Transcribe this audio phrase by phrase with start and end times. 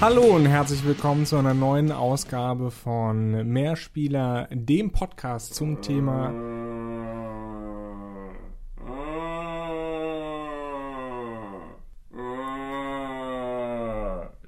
[0.00, 6.32] Hallo und herzlich willkommen zu einer neuen Ausgabe von Mehrspieler, dem Podcast zum Thema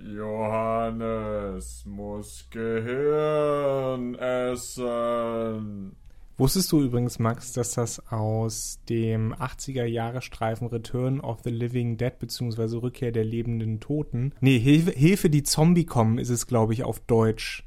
[0.00, 5.91] Johannes muss Gehirn essen.
[6.38, 12.78] Wusstest du übrigens, Max, dass das aus dem 80er-Jahre-Streifen Return of the Living Dead bzw.
[12.78, 17.00] Rückkehr der lebenden Toten, nee, Hilfe, Hilfe die Zombie kommen, ist es, glaube ich, auf
[17.00, 17.64] Deutsch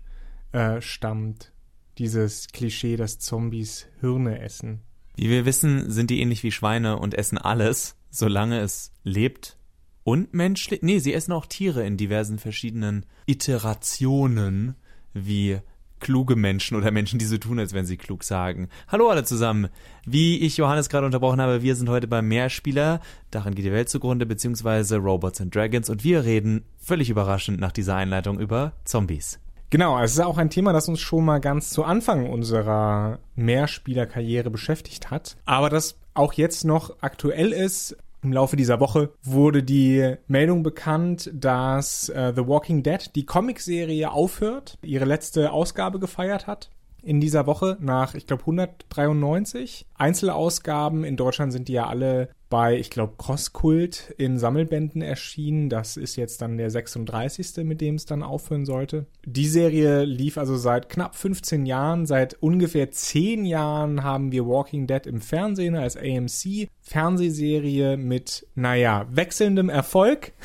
[0.52, 1.52] äh, stammt.
[1.98, 4.82] Dieses Klischee, dass Zombies Hirne essen.
[5.16, 9.58] Wie wir wissen, sind die ähnlich wie Schweine und essen alles, solange es lebt
[10.04, 10.82] und menschlich.
[10.82, 14.76] Nee, sie essen auch Tiere in diversen verschiedenen Iterationen,
[15.14, 15.60] wie
[16.00, 18.70] kluge Menschen oder Menschen, die so tun, als wenn sie klug sagen.
[18.88, 19.70] Hallo alle zusammen.
[20.06, 23.00] Wie ich Johannes gerade unterbrochen habe, wir sind heute beim Mehrspieler.
[23.32, 25.90] Daran geht die Welt zugrunde, beziehungsweise Robots and Dragons.
[25.90, 29.40] Und wir reden völlig überraschend nach dieser Einleitung über Zombies.
[29.72, 34.52] Genau, es ist auch ein Thema, das uns schon mal ganz zu Anfang unserer Mehrspielerkarriere
[34.52, 35.38] beschäftigt hat.
[35.46, 41.32] Aber das auch jetzt noch aktuell ist, im Laufe dieser Woche wurde die Meldung bekannt,
[41.34, 46.72] dass äh, The Walking Dead, die Comicserie, aufhört, ihre letzte Ausgabe gefeiert hat
[47.04, 51.04] in dieser Woche nach, ich glaube, 193 Einzelausgaben.
[51.04, 55.70] In Deutschland sind die ja alle bei, ich glaube, Crosskult in Sammelbänden erschienen.
[55.70, 57.64] Das ist jetzt dann der 36.
[57.66, 59.08] mit dem es dann aufhören sollte.
[59.26, 62.06] Die Serie lief also seit knapp 15 Jahren.
[62.06, 66.70] Seit ungefähr 10 Jahren haben wir Walking Dead im Fernsehen als AMC.
[66.82, 70.34] Fernsehserie mit, naja, wechselndem Erfolg.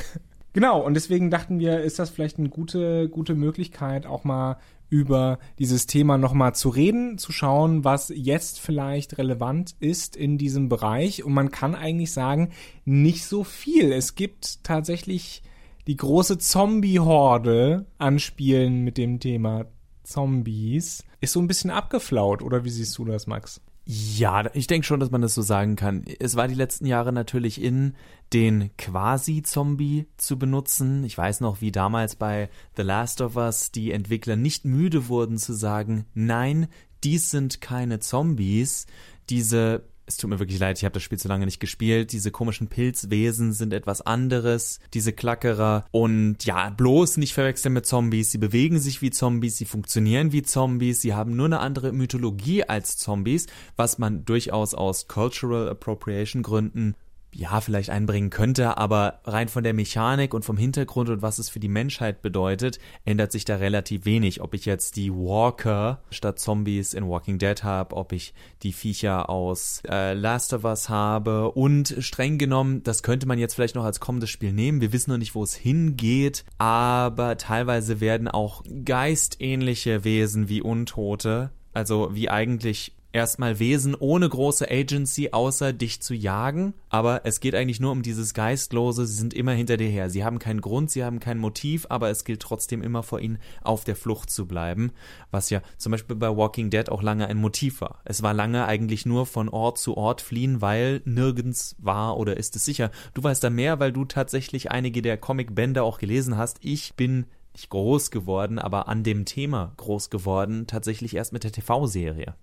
[0.52, 4.56] Genau, und deswegen dachten wir, ist das vielleicht eine gute, gute Möglichkeit, auch mal
[4.90, 10.68] über dieses Thema nochmal zu reden, zu schauen, was jetzt vielleicht relevant ist in diesem
[10.68, 11.24] Bereich.
[11.24, 12.50] Und man kann eigentlich sagen,
[12.84, 13.92] nicht so viel.
[13.92, 15.42] Es gibt tatsächlich
[15.86, 19.66] die große Zombie-Horde an Spielen mit dem Thema
[20.02, 21.04] Zombies.
[21.20, 23.60] Ist so ein bisschen abgeflaut, oder wie siehst du das, Max?
[23.92, 26.04] Ja, ich denke schon, dass man das so sagen kann.
[26.20, 27.94] Es war die letzten Jahre natürlich in,
[28.32, 31.02] den Quasi-Zombie zu benutzen.
[31.02, 35.38] Ich weiß noch, wie damals bei The Last of Us die Entwickler nicht müde wurden
[35.38, 36.68] zu sagen, nein,
[37.02, 38.86] dies sind keine Zombies.
[39.28, 42.10] Diese es tut mir wirklich leid, ich habe das Spiel zu lange nicht gespielt.
[42.12, 45.84] Diese komischen Pilzwesen sind etwas anderes, diese Klackerer.
[45.92, 48.32] Und ja, bloß nicht verwechseln mit Zombies.
[48.32, 52.64] Sie bewegen sich wie Zombies, sie funktionieren wie Zombies, sie haben nur eine andere Mythologie
[52.64, 56.96] als Zombies, was man durchaus aus Cultural Appropriation Gründen
[57.32, 61.48] ja, vielleicht einbringen könnte, aber rein von der Mechanik und vom Hintergrund und was es
[61.48, 64.40] für die Menschheit bedeutet, ändert sich da relativ wenig.
[64.40, 69.30] Ob ich jetzt die Walker statt Zombies in Walking Dead habe, ob ich die Viecher
[69.30, 73.84] aus äh, Last of Us habe und streng genommen, das könnte man jetzt vielleicht noch
[73.84, 74.80] als kommendes Spiel nehmen.
[74.80, 81.50] Wir wissen noch nicht, wo es hingeht, aber teilweise werden auch geistähnliche Wesen wie Untote
[81.72, 86.74] also wie eigentlich erstmal Wesen ohne große Agency, außer dich zu jagen.
[86.88, 89.06] Aber es geht eigentlich nur um dieses Geistlose.
[89.06, 90.10] Sie sind immer hinter dir her.
[90.10, 93.38] Sie haben keinen Grund, sie haben kein Motiv, aber es gilt trotzdem immer vor ihnen
[93.62, 94.92] auf der Flucht zu bleiben.
[95.30, 98.00] Was ja zum Beispiel bei Walking Dead auch lange ein Motiv war.
[98.04, 102.56] Es war lange eigentlich nur von Ort zu Ort fliehen, weil nirgends war oder ist
[102.56, 102.90] es sicher.
[103.14, 106.58] Du weißt da mehr, weil du tatsächlich einige der Comicbände auch gelesen hast.
[106.62, 111.52] Ich bin nicht groß geworden, aber an dem Thema groß geworden, tatsächlich erst mit der
[111.52, 112.34] TV-Serie.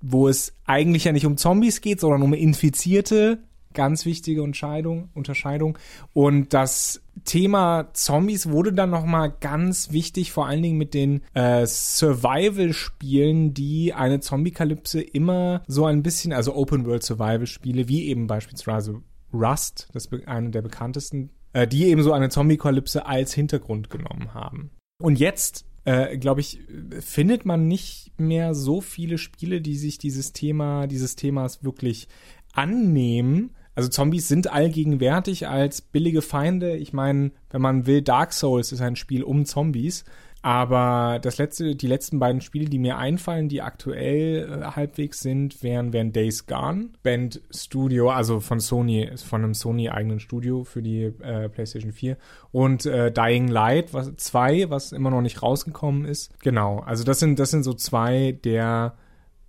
[0.00, 3.38] wo es eigentlich ja nicht um Zombies geht, sondern um Infizierte.
[3.74, 5.78] Ganz wichtige Unterscheidung, Unterscheidung.
[6.12, 11.66] Und das Thema Zombies wurde dann nochmal ganz wichtig, vor allen Dingen mit den äh,
[11.66, 19.02] Survival-Spielen, die eine Zombie-Kalypse immer so ein bisschen, also Open-World-Survival-Spiele, wie eben beispielsweise
[19.32, 24.70] Rust, das eine der bekanntesten, äh, die eben so eine Zombie-Kalypse als Hintergrund genommen haben.
[25.00, 26.60] Und jetzt äh, glaube ich,
[27.00, 32.08] findet man nicht mehr so viele Spiele, die sich dieses Thema, dieses Themas wirklich
[32.52, 33.54] annehmen.
[33.74, 36.76] Also Zombies sind allgegenwärtig als billige Feinde.
[36.76, 40.04] Ich meine, wenn man will, Dark Souls ist ein Spiel um Zombies.
[40.42, 45.62] Aber das letzte, die letzten beiden Spiele, die mir einfallen, die aktuell äh, halbwegs sind,
[45.62, 51.02] wären, wären Days Gone, Band Studio, also von Sony, von einem Sony-eigenen Studio für die
[51.02, 52.16] äh, PlayStation 4
[52.52, 56.32] und äh, Dying Light 2, was immer noch nicht rausgekommen ist.
[56.40, 58.94] Genau, also das sind, das sind so zwei der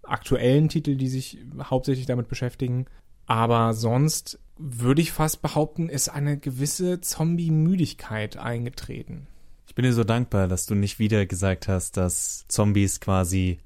[0.03, 2.85] aktuellen Titel, die sich hauptsächlich damit beschäftigen.
[3.31, 9.25] Aber sonst würde ich fast behaupten, ist eine gewisse Zombie-Müdigkeit eingetreten.
[9.67, 13.59] Ich bin dir so dankbar, dass du nicht wieder gesagt hast, dass Zombies quasi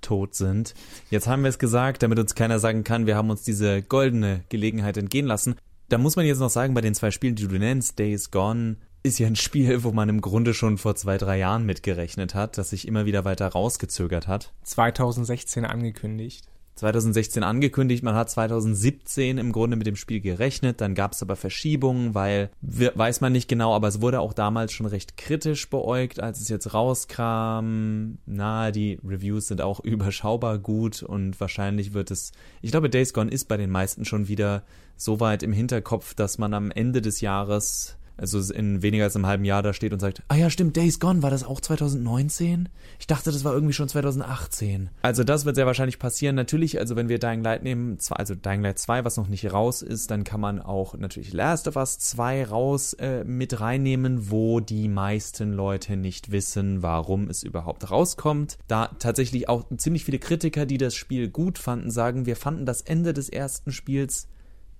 [0.00, 0.72] tot sind.
[1.10, 4.42] Jetzt haben wir es gesagt, damit uns keiner sagen kann, wir haben uns diese goldene
[4.48, 5.56] Gelegenheit entgehen lassen.
[5.90, 8.78] Da muss man jetzt noch sagen, bei den zwei Spielen, die du nennst, Days Gone,
[9.02, 12.56] ist ja ein Spiel, wo man im Grunde schon vor zwei, drei Jahren mitgerechnet hat,
[12.56, 14.54] das sich immer wieder weiter rausgezögert hat.
[14.62, 16.46] 2016 angekündigt.
[16.76, 21.36] 2016 angekündigt, man hat 2017 im Grunde mit dem Spiel gerechnet, dann gab es aber
[21.36, 26.20] Verschiebungen, weil weiß man nicht genau, aber es wurde auch damals schon recht kritisch beäugt,
[26.20, 28.18] als es jetzt rauskam.
[28.26, 33.30] Na, die Reviews sind auch überschaubar gut und wahrscheinlich wird es, ich glaube, Days Gone
[33.30, 34.64] ist bei den meisten schon wieder
[34.96, 39.26] so weit im Hinterkopf, dass man am Ende des Jahres also in weniger als einem
[39.26, 42.68] halben Jahr da steht und sagt, ah ja, stimmt, Days Gone, war das auch 2019?
[42.98, 44.90] Ich dachte, das war irgendwie schon 2018.
[45.02, 46.36] Also das wird sehr wahrscheinlich passieren.
[46.36, 49.82] Natürlich, also wenn wir Dying Light nehmen, also Dying Light 2, was noch nicht raus
[49.82, 54.60] ist, dann kann man auch natürlich Last of Us 2 raus äh, mit reinnehmen, wo
[54.60, 58.58] die meisten Leute nicht wissen, warum es überhaupt rauskommt.
[58.68, 62.80] Da tatsächlich auch ziemlich viele Kritiker, die das Spiel gut fanden, sagen, wir fanden das
[62.80, 64.28] Ende des ersten Spiels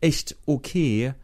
[0.00, 1.14] echt okay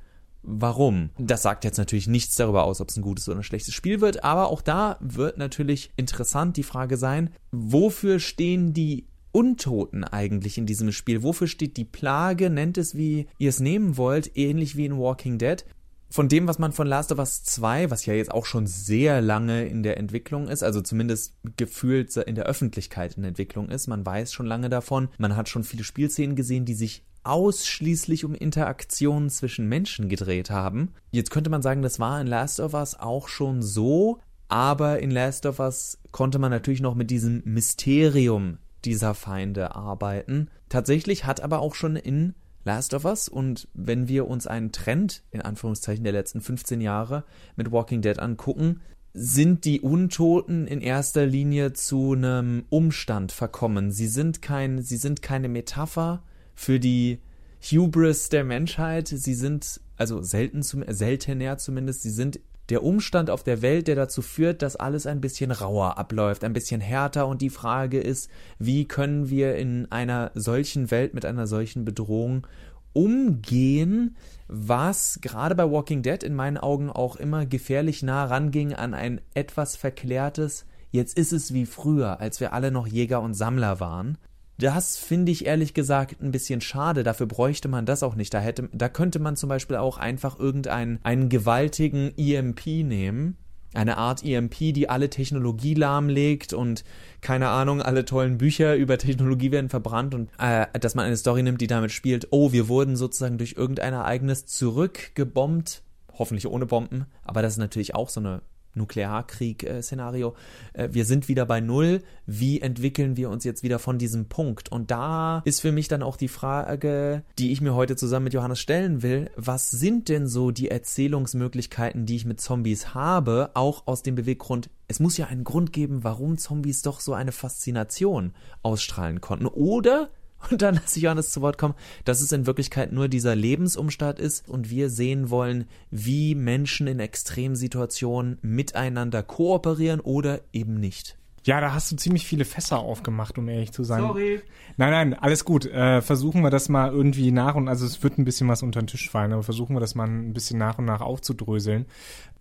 [0.42, 1.10] Warum?
[1.19, 4.00] Das sagt jetzt natürlich nichts darüber aus, ob es ein gutes oder ein schlechtes Spiel
[4.00, 10.58] wird, aber auch da wird natürlich interessant die Frage sein, wofür stehen die Untoten eigentlich
[10.58, 11.22] in diesem Spiel?
[11.22, 12.50] Wofür steht die Plage?
[12.50, 15.64] Nennt es, wie ihr es nehmen wollt, ähnlich wie in Walking Dead.
[16.12, 19.20] Von dem, was man von Last of Us 2, was ja jetzt auch schon sehr
[19.20, 24.04] lange in der Entwicklung ist, also zumindest gefühlt in der Öffentlichkeit in Entwicklung ist, man
[24.04, 29.30] weiß schon lange davon, man hat schon viele Spielszenen gesehen, die sich ausschließlich um Interaktionen
[29.30, 30.94] zwischen Menschen gedreht haben.
[31.12, 34.18] Jetzt könnte man sagen, das war in Last of Us auch schon so,
[34.48, 40.48] aber in Last of Us konnte man natürlich noch mit diesem Mysterium dieser Feinde arbeiten.
[40.68, 42.34] Tatsächlich hat aber auch schon in
[42.64, 47.24] Last of Us und wenn wir uns einen Trend in Anführungszeichen der letzten 15 Jahre
[47.56, 48.80] mit Walking Dead angucken,
[49.12, 53.90] sind die Untoten in erster Linie zu einem Umstand verkommen.
[53.90, 56.22] Sie sind kein, sie sind keine Metapher
[56.55, 57.20] für die
[57.62, 59.08] Hubris der Menschheit.
[59.08, 62.40] Sie sind, also selten zum, seltener zumindest, sie sind
[62.70, 66.53] der Umstand auf der Welt, der dazu führt, dass alles ein bisschen rauer abläuft, ein
[66.53, 71.46] bisschen härter und die Frage ist, wie können wir in einer solchen Welt mit einer
[71.46, 72.46] solchen Bedrohung
[72.93, 74.17] umgehen,
[74.48, 79.20] was gerade bei Walking Dead in meinen Augen auch immer gefährlich nah ranging an ein
[79.34, 84.19] etwas verklärtes, jetzt ist es wie früher, als wir alle noch Jäger und Sammler waren.
[84.60, 87.02] Das finde ich ehrlich gesagt ein bisschen schade.
[87.02, 88.34] Dafür bräuchte man das auch nicht.
[88.34, 93.38] Da hätte, da könnte man zum Beispiel auch einfach irgendeinen einen gewaltigen EMP nehmen.
[93.72, 96.84] Eine Art EMP, die alle Technologie lahmlegt und
[97.22, 101.43] keine Ahnung, alle tollen Bücher über Technologie werden verbrannt und äh, dass man eine Story
[101.43, 107.06] nimmt, die damit spielt, oh, wir wurden sozusagen durch irgendein Ereignis zurückgebombt, hoffentlich ohne Bomben,
[107.22, 108.43] aber das ist natürlich auch so eine
[108.74, 110.34] Nuklearkrieg-Szenario.
[110.72, 112.03] Äh, wir sind wieder bei Null.
[112.27, 114.70] Wie entwickeln wir uns jetzt wieder von diesem Punkt?
[114.70, 118.34] Und da ist für mich dann auch die Frage, die ich mir heute zusammen mit
[118.34, 119.31] Johannes stellen will.
[119.36, 123.50] Was sind denn so die Erzählungsmöglichkeiten, die ich mit Zombies habe?
[123.55, 127.32] Auch aus dem Beweggrund, es muss ja einen Grund geben, warum Zombies doch so eine
[127.32, 129.46] Faszination ausstrahlen konnten.
[129.46, 130.10] Oder
[130.51, 134.19] und dann lasse ich Johannes zu Wort kommen, dass es in Wirklichkeit nur dieser Lebensumstand
[134.19, 141.19] ist und wir sehen wollen, wie Menschen in Extremsituationen miteinander kooperieren oder eben nicht.
[141.43, 144.03] Ja, da hast du ziemlich viele Fässer aufgemacht, um ehrlich zu sein.
[144.03, 144.43] Sorry.
[144.77, 145.65] Nein, nein, alles gut.
[145.67, 148.81] Äh, versuchen wir das mal irgendwie nach und also es wird ein bisschen was unter
[148.81, 151.87] den Tisch fallen, aber versuchen wir das mal ein bisschen nach und nach aufzudröseln.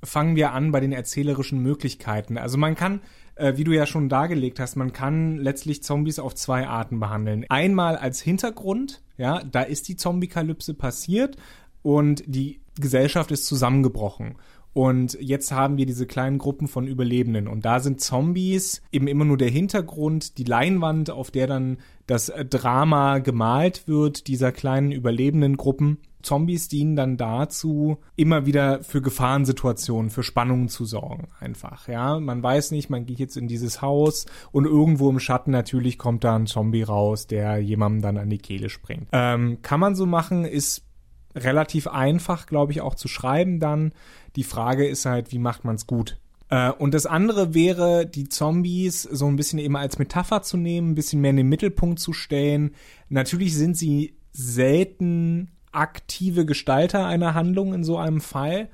[0.04, 2.38] Fangen wir an bei den erzählerischen Möglichkeiten.
[2.38, 3.02] Also man kann
[3.40, 7.46] äh, wie du ja schon dargelegt hast, man kann letztlich Zombies auf zwei Arten behandeln.
[7.50, 11.38] Einmal als Hintergrund, ja, da ist die Zombie-Kalypse passiert
[11.82, 14.36] und die Gesellschaft ist zusammengebrochen.
[14.80, 17.50] Und jetzt haben wir diese kleinen Gruppen von Überlebenden.
[17.50, 22.32] Und da sind Zombies eben immer nur der Hintergrund, die Leinwand, auf der dann das
[22.50, 25.98] Drama gemalt wird, dieser kleinen überlebenden Gruppen.
[26.22, 32.18] Zombies dienen dann dazu, immer wieder für Gefahrensituationen, für Spannungen zu sorgen, einfach, ja.
[32.20, 36.24] Man weiß nicht, man geht jetzt in dieses Haus und irgendwo im Schatten natürlich kommt
[36.24, 39.08] da ein Zombie raus, der jemandem dann an die Kehle springt.
[39.12, 40.89] Ähm, kann man so machen, ist
[41.36, 43.94] relativ einfach, glaube ich, auch zu schreiben dann.
[44.36, 46.18] Die Frage ist halt, wie macht man es gut?
[46.50, 50.92] Äh, und das andere wäre, die Zombies so ein bisschen eben als Metapher zu nehmen,
[50.92, 52.72] ein bisschen mehr in den Mittelpunkt zu stellen.
[53.10, 58.70] Natürlich sind sie selten aktive Gestalter einer Handlung in so einem Fall,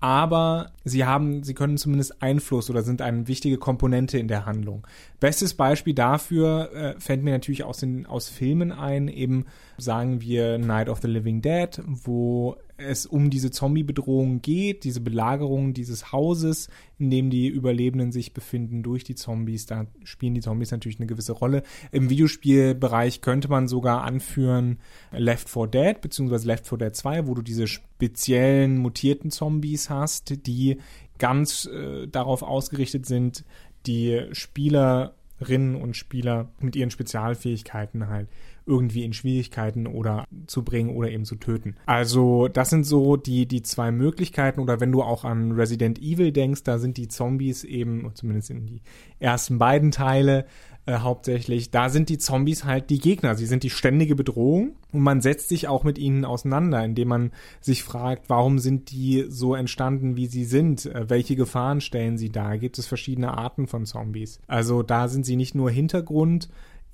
[0.00, 4.86] aber sie haben, sie können zumindest Einfluss oder sind eine wichtige Komponente in der Handlung.
[5.18, 10.58] Bestes Beispiel dafür äh, fällt mir natürlich aus den aus Filmen ein, eben sagen wir
[10.58, 16.68] Night of the Living Dead, wo es um diese Zombie-Bedrohung geht, diese Belagerung dieses Hauses,
[16.98, 19.66] in dem die Überlebenden sich befinden durch die Zombies.
[19.66, 21.64] Da spielen die Zombies natürlich eine gewisse Rolle.
[21.90, 24.78] Im Videospielbereich könnte man sogar anführen
[25.10, 30.46] Left 4 Dead beziehungsweise Left 4 Dead 2, wo du diese speziellen mutierten Zombies hast,
[30.46, 30.78] die
[31.18, 33.44] ganz äh, darauf ausgerichtet sind,
[33.86, 38.28] die Spielerinnen und Spieler mit ihren Spezialfähigkeiten halt
[38.68, 41.76] irgendwie in Schwierigkeiten oder zu bringen oder eben zu töten.
[41.86, 46.30] Also das sind so die, die zwei Möglichkeiten oder wenn du auch an Resident Evil
[46.32, 48.82] denkst, da sind die Zombies eben, zumindest in die
[49.18, 50.44] ersten beiden Teile,
[50.88, 53.34] äh, hauptsächlich, da sind die Zombies halt die Gegner.
[53.34, 57.32] Sie sind die ständige Bedrohung und man setzt sich auch mit ihnen auseinander, indem man
[57.60, 60.86] sich fragt, warum sind die so entstanden, wie sie sind?
[60.86, 62.56] Äh, welche Gefahren stellen sie dar?
[62.56, 64.40] Gibt es verschiedene Arten von Zombies?
[64.46, 66.48] Also da sind sie nicht nur Hintergrund,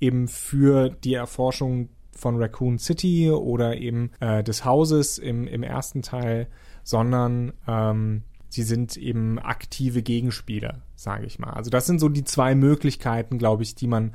[0.05, 6.01] eben für die Erforschung von Raccoon City oder eben äh, des Hauses im, im ersten
[6.01, 6.47] Teil,
[6.83, 11.51] sondern ähm, sie sind eben aktive Gegenspieler, sage ich mal.
[11.51, 14.13] Also das sind so die zwei Möglichkeiten, glaube ich, die man,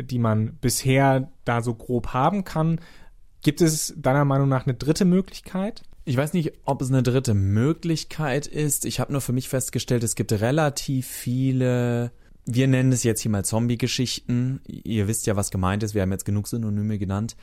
[0.00, 2.80] die man bisher da so grob haben kann.
[3.42, 5.82] Gibt es deiner Meinung nach eine dritte Möglichkeit?
[6.04, 8.84] Ich weiß nicht, ob es eine dritte Möglichkeit ist.
[8.84, 12.12] Ich habe nur für mich festgestellt, es gibt relativ viele
[12.54, 14.60] wir nennen es jetzt hier mal Zombie-Geschichten.
[14.66, 15.94] Ihr wisst ja, was gemeint ist.
[15.94, 17.36] Wir haben jetzt genug Synonyme genannt,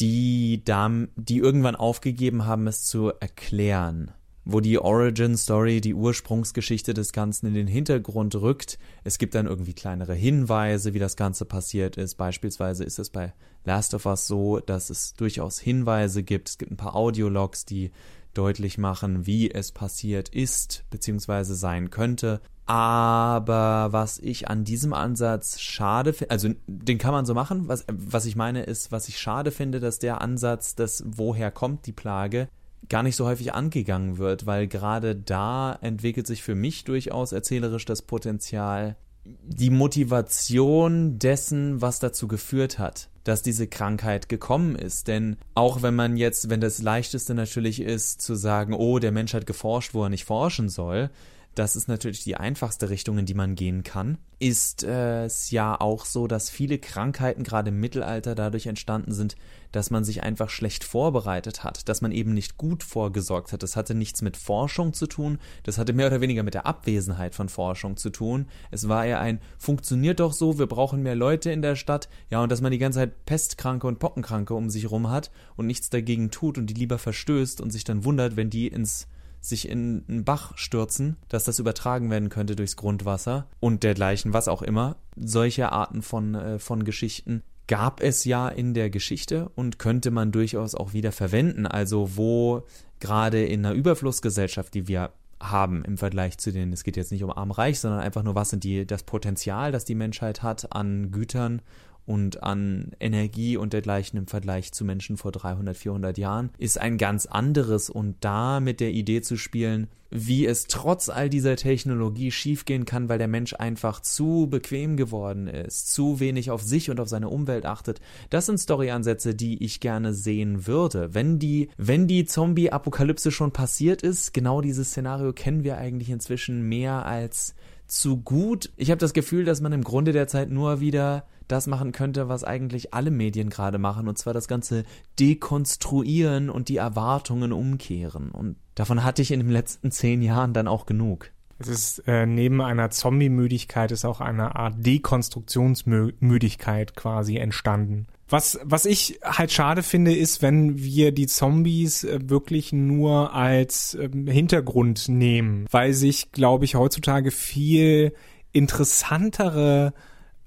[0.00, 4.12] die, dann, die irgendwann aufgegeben haben, es zu erklären.
[4.44, 8.78] Wo die Origin-Story, die Ursprungsgeschichte des Ganzen in den Hintergrund rückt.
[9.02, 12.14] Es gibt dann irgendwie kleinere Hinweise, wie das Ganze passiert ist.
[12.14, 13.34] Beispielsweise ist es bei
[13.64, 16.48] Last of Us so, dass es durchaus Hinweise gibt.
[16.48, 17.90] Es gibt ein paar Audiologs, die
[18.36, 22.40] deutlich machen, wie es passiert ist, beziehungsweise sein könnte.
[22.66, 27.68] Aber was ich an diesem Ansatz schade finde, also den kann man so machen.
[27.68, 31.86] Was, was ich meine ist, was ich schade finde, dass der Ansatz, dass woher kommt
[31.86, 32.48] die Plage,
[32.88, 37.84] gar nicht so häufig angegangen wird, weil gerade da entwickelt sich für mich durchaus erzählerisch
[37.84, 45.08] das Potenzial, die Motivation dessen, was dazu geführt hat, dass diese Krankheit gekommen ist.
[45.08, 49.34] Denn auch wenn man jetzt, wenn das Leichteste natürlich ist, zu sagen, oh, der Mensch
[49.34, 51.10] hat geforscht, wo er nicht forschen soll,
[51.56, 55.80] das ist natürlich die einfachste Richtung, in die man gehen kann, ist äh, es ja
[55.80, 59.36] auch so, dass viele Krankheiten gerade im Mittelalter dadurch entstanden sind,
[59.72, 63.62] dass man sich einfach schlecht vorbereitet hat, dass man eben nicht gut vorgesorgt hat.
[63.62, 67.34] Das hatte nichts mit Forschung zu tun, das hatte mehr oder weniger mit der Abwesenheit
[67.34, 68.48] von Forschung zu tun.
[68.70, 72.42] Es war eher ein, funktioniert doch so, wir brauchen mehr Leute in der Stadt, ja,
[72.42, 75.88] und dass man die ganze Zeit Pestkranke und Pockenkranke um sich rum hat und nichts
[75.88, 79.08] dagegen tut und die lieber verstößt und sich dann wundert, wenn die ins
[79.48, 84.48] sich in einen Bach stürzen, dass das übertragen werden könnte durchs Grundwasser und dergleichen, was
[84.48, 84.96] auch immer.
[85.16, 90.32] Solche Arten von, äh, von Geschichten gab es ja in der Geschichte und könnte man
[90.32, 91.66] durchaus auch wieder verwenden.
[91.66, 92.64] Also wo
[93.00, 95.10] gerade in einer Überflussgesellschaft, die wir
[95.40, 98.50] haben im Vergleich zu den, es geht jetzt nicht um arm-reich, sondern einfach nur, was
[98.50, 101.60] sind die, das Potenzial, das die Menschheit hat an Gütern
[102.06, 106.98] und an Energie und dergleichen im Vergleich zu Menschen vor 300, 400 Jahren, ist ein
[106.98, 107.90] ganz anderes.
[107.90, 113.08] Und da mit der Idee zu spielen, wie es trotz all dieser Technologie schiefgehen kann,
[113.08, 117.28] weil der Mensch einfach zu bequem geworden ist, zu wenig auf sich und auf seine
[117.28, 118.00] Umwelt achtet.
[118.30, 121.12] Das sind Storyansätze, die ich gerne sehen würde.
[121.12, 126.62] Wenn die, wenn die Zombie-Apokalypse schon passiert ist, genau dieses Szenario kennen wir eigentlich inzwischen
[126.62, 127.54] mehr als
[127.86, 128.70] zu gut.
[128.76, 132.44] Ich habe das Gefühl, dass man im Grunde derzeit nur wieder das machen könnte, was
[132.44, 134.84] eigentlich alle Medien gerade machen, und zwar das Ganze
[135.18, 138.30] dekonstruieren und die Erwartungen umkehren.
[138.30, 141.30] Und davon hatte ich in den letzten zehn Jahren dann auch genug.
[141.58, 148.08] Es ist äh, neben einer Zombie-Müdigkeit ist auch eine Art Dekonstruktionsmüdigkeit quasi entstanden.
[148.28, 153.94] Was, was ich halt schade finde, ist, wenn wir die Zombies äh, wirklich nur als
[153.94, 158.12] äh, Hintergrund nehmen, weil sich, glaube ich, heutzutage viel
[158.50, 159.92] interessantere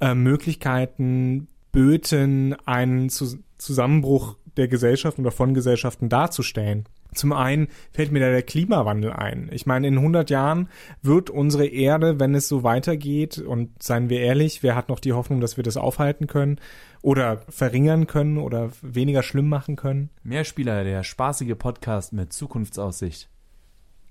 [0.01, 6.85] äh, Möglichkeiten böten, einen Zu Zusammenbruch der Gesellschaft oder von Gesellschaften darzustellen.
[7.13, 9.49] Zum einen fällt mir da der Klimawandel ein.
[9.51, 10.69] Ich meine, in 100 Jahren
[11.01, 15.13] wird unsere Erde, wenn es so weitergeht, und seien wir ehrlich, wer hat noch die
[15.13, 16.59] Hoffnung, dass wir das aufhalten können
[17.01, 20.09] oder verringern können oder weniger schlimm machen können?
[20.23, 23.29] Mehrspieler, der spaßige Podcast mit Zukunftsaussicht.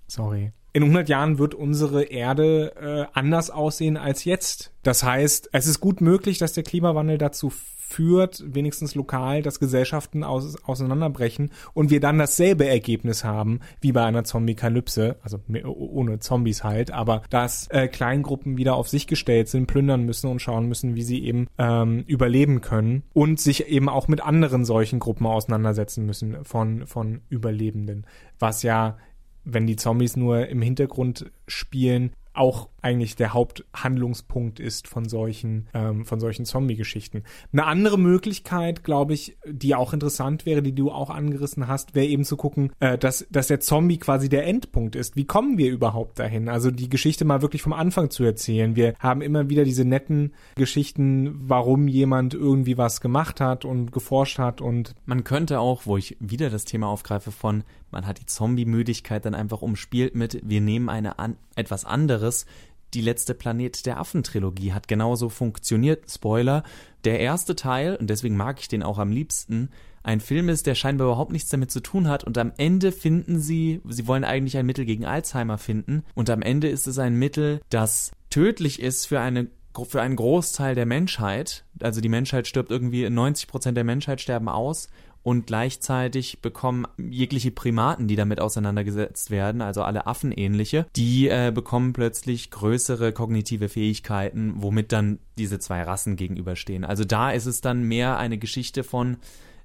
[0.07, 0.53] Sorry.
[0.73, 4.73] In 100 Jahren wird unsere Erde äh, anders aussehen als jetzt.
[4.83, 7.53] Das heißt, es ist gut möglich, dass der Klimawandel dazu
[7.89, 14.05] führt, wenigstens lokal, dass Gesellschaften aus, auseinanderbrechen und wir dann dasselbe Ergebnis haben wie bei
[14.05, 19.67] einer Zombie-Kalypse, also ohne Zombies halt, aber dass äh, Kleingruppen wieder auf sich gestellt sind,
[19.69, 24.07] plündern müssen und schauen müssen, wie sie eben ähm, überleben können und sich eben auch
[24.07, 28.07] mit anderen solchen Gruppen auseinandersetzen müssen von, von Überlebenden,
[28.39, 28.99] was ja
[29.45, 36.05] wenn die Zombies nur im Hintergrund spielen, auch eigentlich der Haupthandlungspunkt ist von solchen, ähm,
[36.05, 37.25] von solchen Zombie-Geschichten.
[37.53, 42.07] Eine andere Möglichkeit, glaube ich, die auch interessant wäre, die du auch angerissen hast, wäre
[42.07, 45.17] eben zu gucken, äh, dass, dass der Zombie quasi der Endpunkt ist.
[45.17, 46.49] Wie kommen wir überhaupt dahin?
[46.49, 48.77] Also die Geschichte mal wirklich vom Anfang zu erzählen.
[48.77, 54.39] Wir haben immer wieder diese netten Geschichten, warum jemand irgendwie was gemacht hat und geforscht
[54.39, 58.27] hat und man könnte auch, wo ich wieder das Thema aufgreife von man hat die
[58.27, 62.47] Zombie-Müdigkeit dann einfach umspielt mit, wir nehmen eine an, etwas anderes.
[62.95, 66.11] Die letzte Planet der Affen-Trilogie hat genauso funktioniert.
[66.11, 66.63] Spoiler.
[67.05, 69.71] Der erste Teil, und deswegen mag ich den auch am liebsten,
[70.03, 73.41] ein Film ist, der scheinbar überhaupt nichts damit zu tun hat und am Ende finden
[73.41, 77.17] sie, sie wollen eigentlich ein Mittel gegen Alzheimer finden und am Ende ist es ein
[77.17, 79.49] Mittel, das tödlich ist für eine
[79.85, 84.49] für einen Großteil der Menschheit, also die Menschheit stirbt irgendwie, 90 Prozent der Menschheit sterben
[84.49, 84.89] aus
[85.23, 91.93] und gleichzeitig bekommen jegliche Primaten, die damit auseinandergesetzt werden, also alle Affenähnliche, die äh, bekommen
[91.93, 96.85] plötzlich größere kognitive Fähigkeiten, womit dann diese zwei Rassen gegenüberstehen.
[96.85, 99.19] Also da ist es dann mehr eine Geschichte von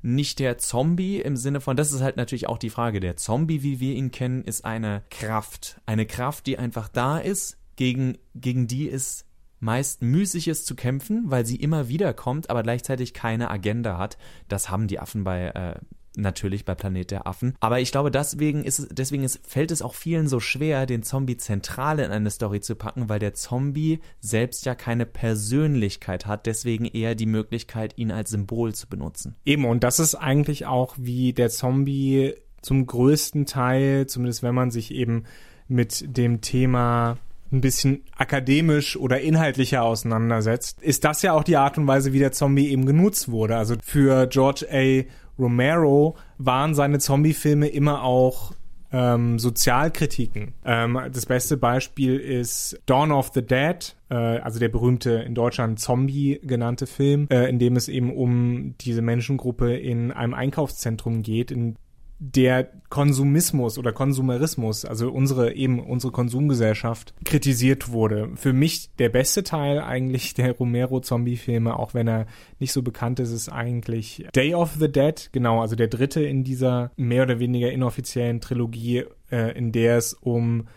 [0.04, 3.64] nicht der Zombie im Sinne von, das ist halt natürlich auch die Frage, der Zombie,
[3.64, 5.80] wie wir ihn kennen, ist eine Kraft.
[5.86, 9.26] Eine Kraft, die einfach da ist, gegen, gegen die es
[9.64, 14.18] meist müßig ist zu kämpfen, weil sie immer wieder kommt, aber gleichzeitig keine Agenda hat.
[14.48, 15.80] Das haben die Affen bei äh,
[16.16, 17.56] natürlich bei Planet der Affen.
[17.60, 21.02] Aber ich glaube, deswegen ist es, deswegen ist, fällt es auch vielen so schwer, den
[21.02, 26.46] Zombie zentral in eine Story zu packen, weil der Zombie selbst ja keine Persönlichkeit hat,
[26.46, 29.36] deswegen eher die Möglichkeit, ihn als Symbol zu benutzen.
[29.46, 34.72] Eben, und das ist eigentlich auch, wie der Zombie zum größten Teil, zumindest wenn man
[34.72, 35.24] sich eben
[35.68, 37.18] mit dem Thema
[37.54, 42.20] ein bisschen akademisch oder inhaltlicher auseinandersetzt, ist das ja auch die Art und Weise, wie
[42.20, 43.56] der Zombie eben genutzt wurde.
[43.56, 45.04] Also für George A.
[45.40, 48.54] Romero waren seine Zombie-Filme immer auch
[48.94, 50.54] ähm, Sozialkritiken.
[50.64, 55.80] Ähm, das beste Beispiel ist Dawn of the Dead, äh, also der berühmte in Deutschland
[55.80, 61.50] Zombie genannte Film, äh, in dem es eben um diese Menschengruppe in einem Einkaufszentrum geht,
[61.50, 61.76] in
[62.26, 68.30] der Konsumismus oder Konsumerismus, also unsere eben unsere Konsumgesellschaft kritisiert wurde.
[68.36, 72.28] Für mich der beste Teil eigentlich der Romero Zombie Filme, auch wenn er
[72.60, 76.46] nicht so bekannt ist, ist eigentlich Day of the Dead, genau, also der dritte in
[76.46, 80.68] dieser mehr oder weniger inoffiziellen Trilogie, äh, in der es um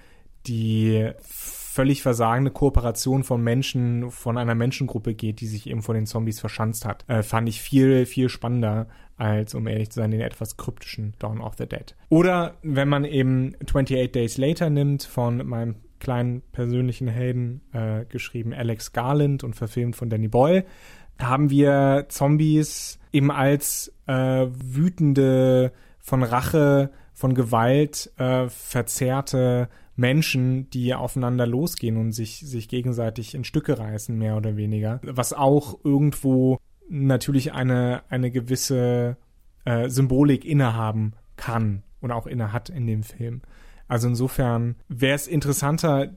[0.49, 6.07] die völlig versagende Kooperation von Menschen, von einer Menschengruppe geht, die sich eben von den
[6.07, 7.05] Zombies verschanzt hat.
[7.09, 11.41] Äh, fand ich viel, viel spannender als, um ehrlich zu sein, den etwas kryptischen Dawn
[11.41, 11.95] of the Dead.
[12.09, 18.53] Oder wenn man eben 28 Days Later nimmt, von meinem kleinen persönlichen Helden, äh, geschrieben
[18.53, 20.65] Alex Garland und verfilmt von Danny Boyle,
[21.19, 30.95] haben wir Zombies eben als äh, wütende, von Rache, von Gewalt äh, verzerrte Menschen, die
[30.95, 35.01] aufeinander losgehen und sich, sich gegenseitig in Stücke reißen, mehr oder weniger.
[35.03, 39.17] Was auch irgendwo natürlich eine, eine gewisse
[39.65, 43.43] äh, Symbolik innehaben kann und auch innehat in dem Film.
[43.89, 46.13] Also insofern wäre es interessanter,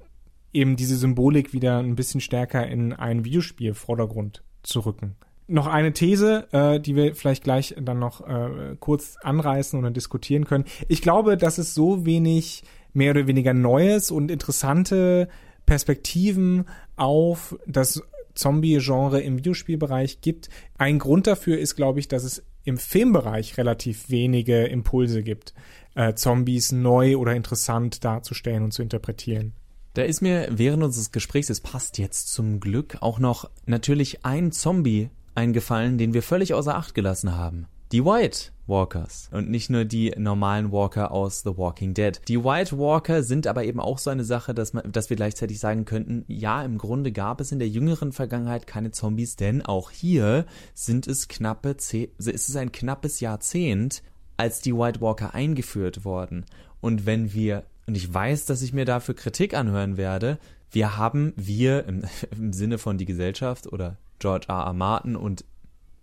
[0.53, 5.15] eben diese Symbolik wieder ein bisschen stärker in einen Videospiel-Vordergrund zu rücken.
[5.47, 10.45] Noch eine These, äh, die wir vielleicht gleich dann noch äh, kurz anreißen oder diskutieren
[10.45, 10.65] können.
[10.87, 15.27] Ich glaube, dass es so wenig mehr oder weniger Neues und interessante
[15.65, 18.03] Perspektiven auf das
[18.39, 20.49] Zombie-Genre im Videospielbereich gibt.
[20.77, 25.53] Ein Grund dafür ist, glaube ich, dass es im Filmbereich relativ wenige Impulse gibt,
[25.95, 29.53] äh, Zombies neu oder interessant darzustellen und zu interpretieren.
[29.93, 34.51] Da ist mir während unseres Gesprächs, es passt jetzt zum Glück, auch noch natürlich ein
[34.51, 37.67] Zombie eingefallen, den wir völlig außer Acht gelassen haben.
[37.91, 42.21] Die White Walkers und nicht nur die normalen Walker aus The Walking Dead.
[42.27, 45.59] Die White Walker sind aber eben auch so eine Sache, dass, man, dass wir gleichzeitig
[45.59, 49.91] sagen könnten, ja, im Grunde gab es in der jüngeren Vergangenheit keine Zombies, denn auch
[49.91, 54.03] hier sind es knappe, ist es ein knappes Jahrzehnt,
[54.37, 56.45] als die White Walker eingeführt worden.
[56.79, 60.39] Und wenn wir, und ich weiß, dass ich mir dafür Kritik anhören werde,
[60.71, 64.65] wir haben, wir im, im Sinne von die Gesellschaft oder George R.
[64.65, 64.73] R.
[64.73, 65.45] Martin und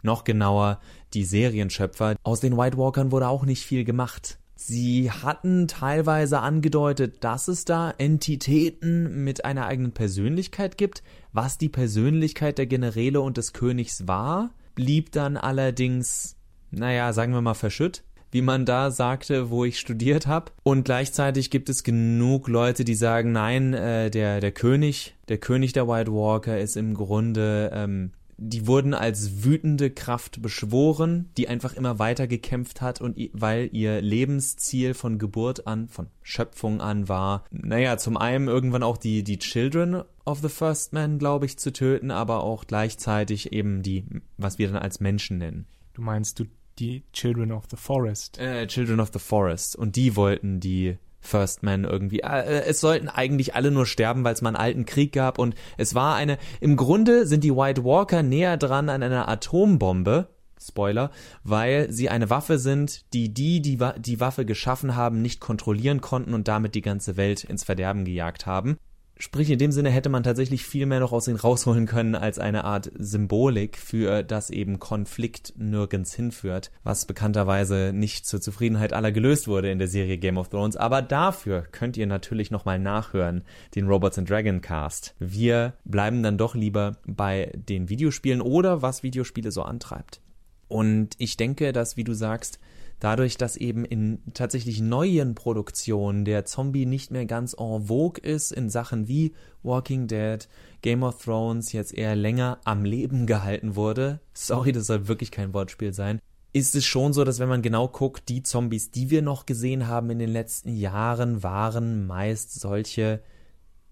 [0.02, 0.80] noch genauer
[1.14, 2.16] die Serienschöpfer.
[2.22, 4.38] Aus den White Walkern wurde auch nicht viel gemacht.
[4.54, 11.02] Sie hatten teilweise angedeutet, dass es da Entitäten mit einer eigenen Persönlichkeit gibt.
[11.32, 16.36] Was die Persönlichkeit der Generäle und des Königs war, blieb dann allerdings,
[16.70, 20.52] naja, sagen wir mal verschütt wie man da sagte, wo ich studiert habe.
[20.62, 25.72] Und gleichzeitig gibt es genug Leute, die sagen, nein, äh, der, der König, der König
[25.72, 31.74] der White Walker ist im Grunde ähm, die wurden als wütende Kraft beschworen, die einfach
[31.74, 37.44] immer weiter gekämpft hat und weil ihr Lebensziel von Geburt an, von Schöpfung an war,
[37.50, 41.72] naja, zum einen irgendwann auch die, die Children of the First Man, glaube ich, zu
[41.72, 44.04] töten, aber auch gleichzeitig eben die,
[44.36, 45.66] was wir dann als Menschen nennen.
[45.94, 46.44] Du meinst du
[46.78, 48.38] die Children of the Forest?
[48.38, 49.76] Äh, Children of the Forest.
[49.76, 52.20] Und die wollten die First Man irgendwie.
[52.20, 55.54] Äh, es sollten eigentlich alle nur sterben, weil es mal einen alten Krieg gab und
[55.76, 56.38] es war eine.
[56.60, 60.28] Im Grunde sind die White Walker näher dran an einer Atombombe.
[60.58, 61.10] Spoiler,
[61.44, 66.32] weil sie eine Waffe sind, die die, die die Waffe geschaffen haben, nicht kontrollieren konnten
[66.32, 68.78] und damit die ganze Welt ins Verderben gejagt haben.
[69.18, 72.38] Sprich, in dem Sinne hätte man tatsächlich viel mehr noch aus ihnen rausholen können als
[72.38, 79.12] eine Art Symbolik für das eben Konflikt nirgends hinführt, was bekannterweise nicht zur Zufriedenheit aller
[79.12, 80.76] gelöst wurde in der Serie Game of Thrones.
[80.76, 83.42] Aber dafür könnt ihr natürlich nochmal nachhören,
[83.74, 85.14] den Robots and Dragon Cast.
[85.18, 90.20] Wir bleiben dann doch lieber bei den Videospielen oder was Videospiele so antreibt.
[90.68, 92.58] Und ich denke, dass, wie du sagst,
[93.00, 98.52] dadurch, dass eben in tatsächlich neuen Produktionen der Zombie nicht mehr ganz en vogue ist,
[98.52, 100.48] in Sachen wie Walking Dead,
[100.82, 105.52] Game of Thrones jetzt eher länger am Leben gehalten wurde, sorry, das soll wirklich kein
[105.52, 106.20] Wortspiel sein,
[106.52, 109.88] ist es schon so, dass wenn man genau guckt, die Zombies, die wir noch gesehen
[109.88, 113.20] haben in den letzten Jahren, waren meist solche,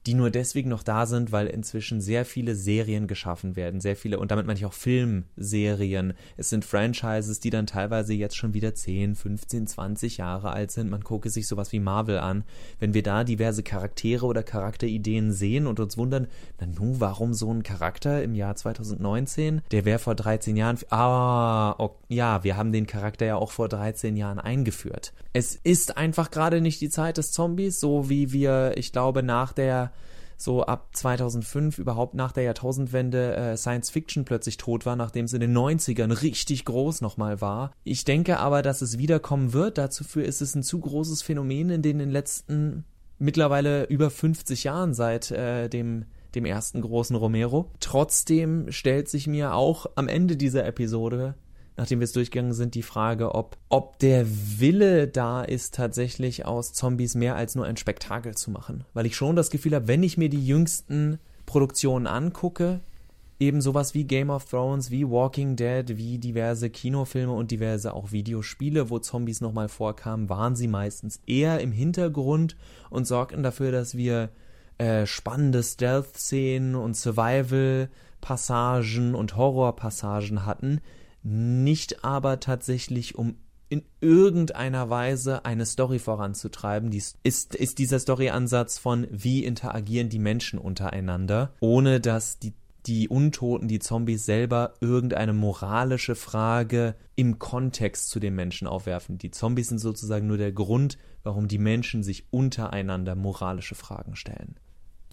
[0.07, 4.19] die nur deswegen noch da sind, weil inzwischen sehr viele Serien geschaffen werden, sehr viele,
[4.19, 6.13] und damit meine ich auch Filmserien.
[6.37, 10.91] Es sind Franchises, die dann teilweise jetzt schon wieder 10, 15, 20 Jahre alt sind.
[10.91, 12.45] Man gucke sich sowas wie Marvel an.
[12.79, 16.27] Wenn wir da diverse Charaktere oder Charakterideen sehen und uns wundern,
[16.61, 19.63] na nu, warum so ein Charakter im Jahr 2019?
[19.71, 23.69] Der wäre vor 13 Jahren, ah, okay, ja, wir haben den Charakter ja auch vor
[23.69, 25.13] 13 Jahren eingeführt.
[25.33, 29.53] Es ist einfach gerade nicht die Zeit des Zombies, so wie wir, ich glaube, nach
[29.53, 29.94] der
[30.37, 35.33] so ab 2005 überhaupt nach der Jahrtausendwende äh, Science Fiction plötzlich tot war, nachdem es
[35.33, 37.73] in den 90ern richtig groß nochmal war.
[37.85, 39.79] Ich denke aber, dass es wiederkommen wird.
[39.79, 42.85] Dazu ist es ein zu großes Phänomen in den, in den letzten
[43.19, 47.71] mittlerweile über 50 Jahren seit äh, dem dem ersten großen Romero.
[47.81, 51.35] Trotzdem stellt sich mir auch am Ende dieser Episode
[51.77, 56.73] nachdem wir es durchgegangen sind, die Frage, ob, ob der Wille da ist, tatsächlich aus
[56.73, 58.85] Zombies mehr als nur ein Spektakel zu machen.
[58.95, 62.81] Weil ich schon das Gefühl habe, wenn ich mir die jüngsten Produktionen angucke,
[63.41, 68.13] eben sowas wie Game of Thrones, wie Walking Dead, wie diverse Kinofilme und diverse auch
[68.13, 72.57] Videospiele, wo Zombies nochmal vorkamen, waren sie meistens eher im Hintergrund
[72.91, 74.31] und sorgten dafür, dass wir
[74.79, 80.81] äh, spannende Stealth-Szenen und Survival-Passagen und Horror-Passagen hatten,
[81.25, 83.37] nicht aber tatsächlich um
[83.71, 86.91] in irgendeiner Weise eine Story voranzutreiben.
[86.91, 92.53] Dies ist, ist dieser Storyansatz von wie interagieren die Menschen untereinander, ohne dass die
[92.87, 99.17] die Untoten, die Zombies selber irgendeine moralische Frage im Kontext zu den Menschen aufwerfen.
[99.17, 104.57] Die Zombies sind sozusagen nur der Grund, warum die Menschen sich untereinander moralische Fragen stellen.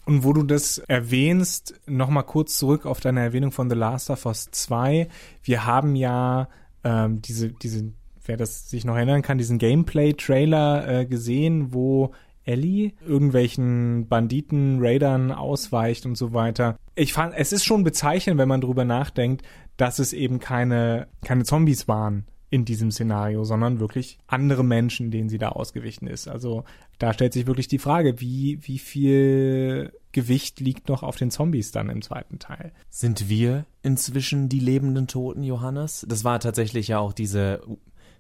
[0.06, 4.26] Und wo du das erwähnst, nochmal kurz zurück auf deine Erwähnung von The Last of
[4.26, 5.08] Us 2.
[5.44, 6.50] Wir haben ja
[6.84, 7.94] ähm, diese, diese,
[8.26, 12.12] wer das sich noch erinnern kann, diesen Gameplay-Trailer äh, gesehen, wo
[12.44, 16.76] Ellie irgendwelchen Banditen, Raidern ausweicht und so weiter.
[16.96, 19.46] Ich fand, es ist schon bezeichnend, wenn man drüber nachdenkt,
[19.78, 25.30] dass es eben keine, keine Zombies waren, in diesem Szenario, sondern wirklich andere Menschen, denen
[25.30, 26.28] sie da ausgewichen ist.
[26.28, 26.66] Also
[27.00, 31.72] da stellt sich wirklich die Frage, wie, wie viel Gewicht liegt noch auf den Zombies
[31.72, 32.74] dann im zweiten Teil.
[32.90, 36.06] Sind wir inzwischen die lebenden Toten, Johannes?
[36.10, 37.62] Das war tatsächlich ja auch diese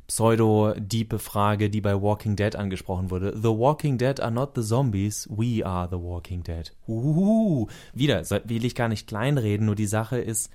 [0.07, 3.33] pseudo-diepe Frage, die bei Walking Dead angesprochen wurde.
[3.35, 6.73] The Walking Dead are not the zombies, we are the Walking Dead.
[6.87, 7.67] Uhuhu.
[7.93, 10.51] Wieder, will ich gar nicht kleinreden, nur die Sache ist,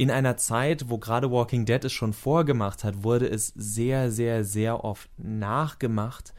[0.00, 4.44] in einer Zeit, wo gerade Walking Dead es schon vorgemacht hat, wurde es sehr, sehr,
[4.44, 6.32] sehr oft nachgemacht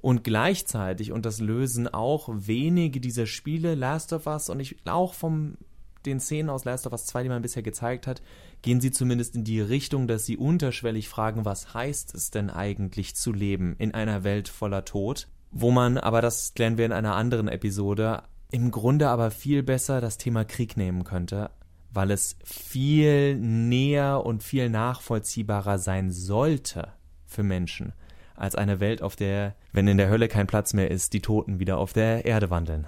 [0.00, 5.14] und gleichzeitig, und das lösen auch wenige dieser Spiele, Last of Us und ich auch
[5.14, 5.58] von
[6.06, 8.22] den Szenen aus Last of Us 2, die man bisher gezeigt hat,
[8.62, 13.16] gehen sie zumindest in die Richtung, dass sie unterschwellig fragen, was heißt es denn eigentlich
[13.16, 15.26] zu leben in einer Welt voller Tod?
[15.50, 20.00] Wo man, aber das klären wir in einer anderen Episode, im Grunde aber viel besser
[20.00, 21.50] das Thema Krieg nehmen könnte,
[21.92, 26.88] weil es viel näher und viel nachvollziehbarer sein sollte
[27.26, 27.92] für Menschen
[28.36, 31.58] als eine Welt, auf der, wenn in der Hölle kein Platz mehr ist, die Toten
[31.58, 32.86] wieder auf der Erde wandeln.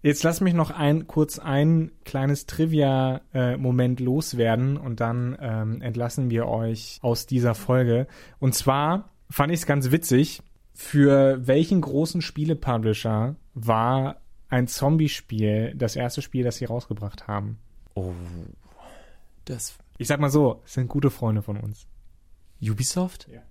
[0.00, 6.46] Jetzt lass mich noch ein kurz ein kleines Trivia-Moment loswerden und dann ähm, entlassen wir
[6.46, 8.06] euch aus dieser Folge.
[8.38, 10.40] Und zwar fand ich es ganz witzig,
[10.72, 17.58] für welchen großen Spiele-Publisher war ein Zombie-Spiel das erste Spiel, das sie rausgebracht haben?
[17.98, 18.12] Oh,
[19.44, 19.76] das.
[19.98, 21.86] Ich sag mal so, es sind gute Freunde von uns.
[22.62, 23.28] Ubisoft?
[23.32, 23.42] Ja.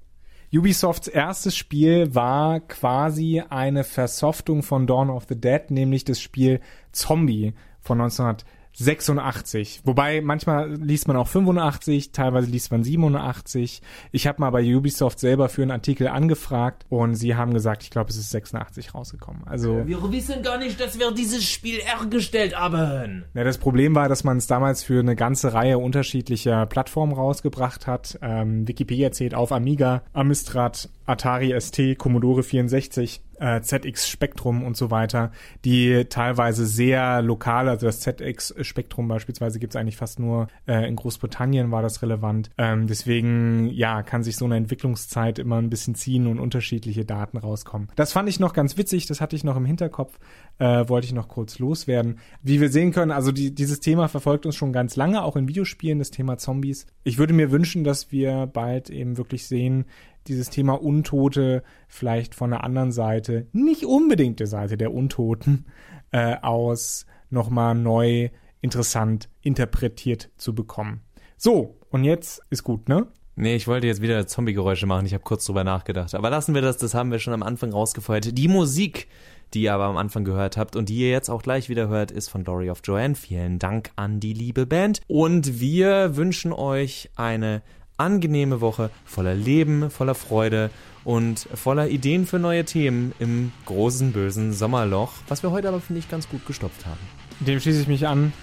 [0.57, 6.61] Ubisofts erstes Spiel war quasi eine Versoftung von Dawn of the Dead, nämlich das Spiel
[6.93, 8.45] Zombie von 1900.
[8.79, 9.81] 86.
[9.85, 13.81] Wobei manchmal liest man auch 85, teilweise liest man 87.
[14.11, 17.89] Ich habe mal bei Ubisoft selber für einen Artikel angefragt und sie haben gesagt, ich
[17.89, 19.43] glaube, es ist 86 rausgekommen.
[19.47, 23.25] Also wir wissen gar nicht, dass wir dieses Spiel hergestellt haben.
[23.33, 27.87] Ja, das Problem war, dass man es damals für eine ganze Reihe unterschiedlicher Plattformen rausgebracht
[27.87, 28.19] hat.
[28.21, 34.91] Ähm, Wikipedia zählt auf Amiga, Amstrad, Atari ST, Commodore 64 äh, ZX Spektrum und so
[34.91, 35.31] weiter,
[35.63, 40.87] die teilweise sehr lokal, also das ZX Spektrum beispielsweise gibt es eigentlich fast nur äh,
[40.87, 42.49] in Großbritannien war das relevant.
[42.57, 47.37] Ähm, deswegen, ja, kann sich so eine Entwicklungszeit immer ein bisschen ziehen und unterschiedliche Daten
[47.37, 47.89] rauskommen.
[47.95, 50.19] Das fand ich noch ganz witzig, das hatte ich noch im Hinterkopf,
[50.59, 52.19] äh, wollte ich noch kurz loswerden.
[52.41, 55.47] Wie wir sehen können, also die, dieses Thema verfolgt uns schon ganz lange, auch in
[55.47, 56.87] Videospielen, das Thema Zombies.
[57.03, 59.85] Ich würde mir wünschen, dass wir bald eben wirklich sehen,
[60.27, 65.65] dieses Thema Untote vielleicht von der anderen Seite, nicht unbedingt der Seite der Untoten,
[66.11, 68.29] äh, aus nochmal neu
[68.61, 71.01] interessant interpretiert zu bekommen.
[71.37, 73.07] So, und jetzt ist gut, ne?
[73.35, 75.05] Nee, ich wollte jetzt wieder Zombie-Geräusche machen.
[75.05, 76.15] Ich habe kurz drüber nachgedacht.
[76.15, 78.35] Aber lassen wir das, das haben wir schon am Anfang rausgefeuert.
[78.35, 79.07] Die Musik,
[79.53, 82.09] die ihr aber am Anfang gehört habt und die ihr jetzt auch gleich wieder hört,
[82.09, 83.13] ist von Dory of Joanne.
[83.13, 85.01] Vielen Dank an die liebe Band.
[85.05, 87.61] Und wir wünschen euch eine
[87.97, 90.69] angenehme Woche voller Leben, voller Freude
[91.03, 95.99] und voller Ideen für neue Themen im großen, bösen Sommerloch, was wir heute aber, finde
[95.99, 96.99] ich, ganz gut gestopft haben.
[97.39, 98.33] Dem schließe ich mich an.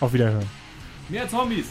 [0.00, 0.46] Auf Wiederhören.
[1.08, 1.66] Mehr Zombies!